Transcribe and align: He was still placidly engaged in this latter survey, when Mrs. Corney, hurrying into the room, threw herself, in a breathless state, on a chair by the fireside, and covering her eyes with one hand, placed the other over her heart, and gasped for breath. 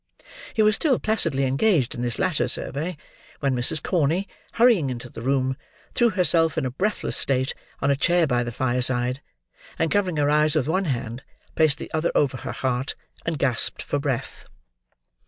He 0.55 0.63
was 0.63 0.75
still 0.75 0.97
placidly 0.97 1.43
engaged 1.45 1.93
in 1.93 2.01
this 2.01 2.17
latter 2.17 2.47
survey, 2.47 2.97
when 3.39 3.53
Mrs. 3.55 3.83
Corney, 3.83 4.27
hurrying 4.53 4.89
into 4.89 5.11
the 5.11 5.21
room, 5.21 5.55
threw 5.93 6.09
herself, 6.09 6.57
in 6.57 6.65
a 6.65 6.71
breathless 6.71 7.15
state, 7.15 7.53
on 7.83 7.91
a 7.91 7.95
chair 7.95 8.25
by 8.25 8.41
the 8.41 8.51
fireside, 8.51 9.21
and 9.77 9.91
covering 9.91 10.17
her 10.17 10.31
eyes 10.31 10.55
with 10.55 10.67
one 10.67 10.85
hand, 10.85 11.21
placed 11.53 11.77
the 11.77 11.91
other 11.93 12.11
over 12.15 12.37
her 12.37 12.51
heart, 12.51 12.95
and 13.27 13.37
gasped 13.37 13.83
for 13.83 13.99
breath. 13.99 14.45